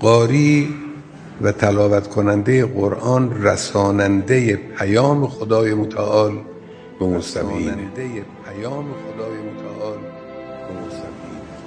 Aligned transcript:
قاری 0.00 0.74
و 1.42 1.52
تلاوت 1.52 2.08
کننده 2.08 2.64
قرآن 2.64 3.42
رساننده 3.42 4.56
پیام 4.56 5.26
خدای 5.26 5.74
متعال 5.74 6.32
به 7.00 7.06
مستمعینه 7.06 7.76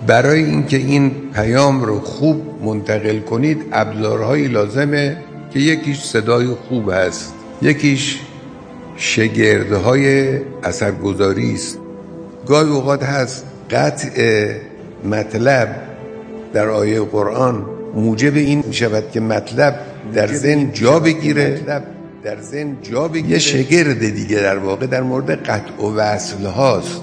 برای 0.08 0.44
اینکه 0.44 0.78
این 0.78 1.12
پیام 1.34 1.84
رو 1.84 2.00
خوب 2.00 2.64
منتقل 2.64 3.20
کنید 3.20 3.66
ابزارهایی 3.72 4.48
لازمه 4.48 5.18
که 5.54 5.60
یکیش 5.60 6.02
صدای 6.04 6.48
خوب 6.48 6.90
هست. 6.90 7.34
یکیش 7.62 8.20
شگردهای 8.98 10.38
اثرگذاری 10.64 11.54
است. 11.54 11.80
گاهی 12.48 12.70
اوقات 12.70 13.04
هست 13.04 13.46
قطع 13.72 14.48
مطلب 15.04 15.76
در 16.54 16.70
آیه 16.70 17.02
قرآن 17.02 17.66
موجب 17.96 18.36
این 18.36 18.64
می 18.68 18.74
شود 18.74 19.12
که 19.12 19.20
مطلب 19.20 19.80
در 20.14 20.28
ذهن 20.28 20.72
جا 20.72 21.00
بگیره. 21.00 21.62
در 22.24 22.42
ذهن 22.42 22.78
جا 22.82 23.08
بگیره. 23.08 23.30
یه 23.30 23.40
شگرد 23.40 24.00
دیگه 24.00 24.36
در 24.36 24.58
واقع 24.58 24.86
در 24.86 25.02
مورد 25.02 25.32
قطع 25.32 25.84
و 25.84 25.96
وصل 25.96 26.46
هاست. 26.46 27.02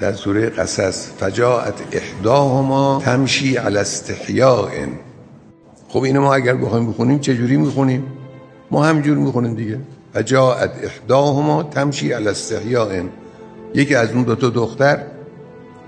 در 0.00 0.12
سوره 0.12 0.48
قصص 0.48 1.08
فجاعت 1.20 1.74
احداهما 1.92 3.00
تمشی 3.04 3.56
علی 3.56 3.78
استحیاء. 3.78 4.68
خب 5.88 6.02
اینو 6.02 6.20
ما 6.20 6.34
اگر 6.34 6.54
بخوایم 6.54 6.90
بخونیم 6.90 7.18
چه 7.18 7.34
جوری 7.34 7.56
می‌خونیم؟ 7.56 8.04
ما 8.70 8.84
همجور 8.84 9.16
می‌خونیم 9.16 9.54
دیگه. 9.54 9.78
فجاعت 10.14 10.70
احداهما 10.82 11.62
تمشی 11.62 12.12
علی 12.12 12.28
استحیاء. 12.28 13.02
یکی 13.76 13.94
از 13.94 14.12
اون 14.12 14.22
دو 14.22 14.34
تا 14.34 14.50
دختر 14.50 14.98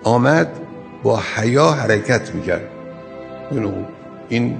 آمد 0.05 0.49
با 1.03 1.21
حیا 1.37 1.71
حرکت 1.71 2.35
می‌کرد. 2.35 2.69
این 4.29 4.57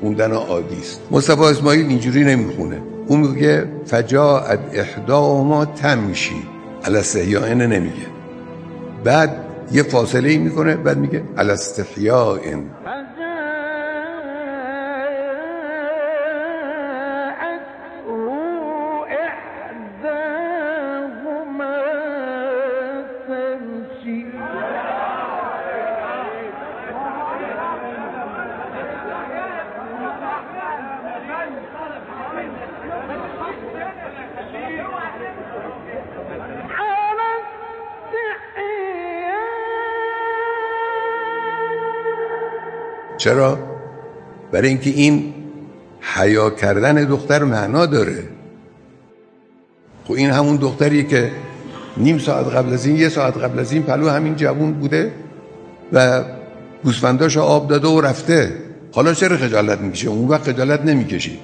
خوندن 0.00 0.32
عادی 0.32 0.78
است. 0.78 1.00
مصطفی 1.10 1.42
اسماعیل 1.42 1.86
اینجوری 1.86 2.24
نمی‌خونه. 2.24 2.82
اون 3.06 3.20
میگه 3.20 3.64
فجاعت 3.86 4.60
احداهما 4.72 5.64
تمشی. 5.64 6.42
علی 6.84 6.96
استحیاء 6.96 7.54
نمیگه. 7.54 8.06
بعد 9.04 9.36
یه 9.72 9.82
فاصله 9.82 10.28
ای 10.28 10.38
می‌کنه 10.38 10.76
بعد 10.76 10.98
میگه 10.98 11.22
الاستحیاء 11.36 12.38
چرا؟ 43.20 43.58
برای 44.52 44.68
اینکه 44.68 44.90
این 44.90 45.34
حیا 46.00 46.50
کردن 46.50 47.04
دختر 47.04 47.44
معنا 47.44 47.86
داره. 47.86 48.24
خب 50.04 50.12
این 50.12 50.30
همون 50.30 50.56
دختریه 50.56 51.02
که 51.02 51.30
نیم 51.96 52.18
ساعت 52.18 52.46
قبل 52.46 52.72
از 52.72 52.86
این 52.86 52.96
یه 52.96 53.08
ساعت 53.08 53.36
قبل 53.36 53.58
از 53.58 53.72
این 53.72 53.82
پلو 53.82 54.08
همین 54.08 54.36
جوون 54.36 54.72
بوده 54.72 55.12
و 55.92 56.24
گوسفنداش 56.84 57.36
آب 57.36 57.68
داده 57.68 57.88
و 57.88 58.00
رفته. 58.00 58.52
حالا 58.92 59.14
چرا 59.14 59.36
خجالت 59.36 59.80
می‌کشه؟ 59.80 60.08
اون 60.08 60.28
وقت 60.28 60.42
خجالت 60.42 60.84
نمی‌کشی. 60.84 61.38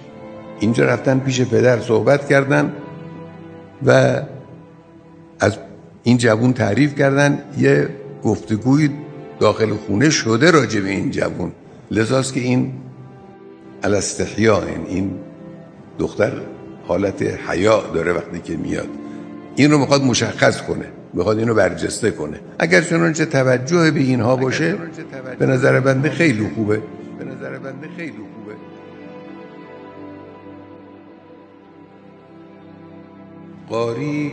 اینجا 0.61 0.85
رفتن 0.85 1.19
پیش 1.19 1.41
پدر 1.41 1.81
صحبت 1.81 2.29
کردن 2.29 2.73
و 3.87 4.21
از 5.41 5.59
این 6.03 6.17
جوون 6.17 6.53
تعریف 6.53 6.95
کردن. 6.95 7.39
یه 7.59 7.89
گفتگوی 8.25 8.91
داخل 9.41 9.75
خونه 9.75 10.11
شده 10.11 10.51
راجع 10.51 10.81
به 10.81 10.89
این 10.89 11.11
جوون. 11.11 11.53
لذاست 11.91 12.35
که 12.35 12.41
این 12.41 12.73
الاستحیا 13.83 14.63
این 14.89 15.11
دختر 15.99 16.33
حالت 16.87 17.23
حیا 17.23 17.83
داره 17.95 18.13
وقتی 18.13 18.41
که 18.41 18.57
میاد. 18.57 18.89
این 19.57 19.71
رو 19.71 19.79
می‌خواد 19.79 20.03
مشخص 20.03 20.63
کنه 20.63 20.87
می‌خواد 21.15 21.39
اینو 21.39 21.55
برجسته 21.55 22.11
کنه. 22.11 22.41
اگر 22.59 22.81
چنانچه 22.81 23.27
توجه 23.27 23.91
به 23.91 24.01
اینها 24.01 24.37
باشه 24.37 24.77
به 25.39 25.47
نظر 25.47 25.81
بنده 25.81 26.11
خیلی 26.11 26.51
خوبه. 26.55 26.83
به 27.19 27.25
نظر 27.25 27.59
بنده 27.59 27.89
خیلی 27.97 28.13
خوبه. 28.13 28.55
قاری 33.69 34.33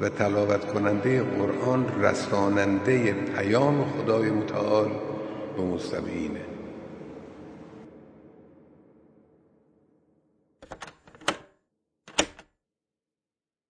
و 0.00 0.08
تلاوت 0.08 0.64
کننده 0.72 1.22
قرآن 1.22 1.86
رساننده 2.02 3.12
پیام 3.12 3.84
خدای 3.84 4.30
متعال 4.30 4.90
به 5.56 5.62
مستمعینه 5.62 6.55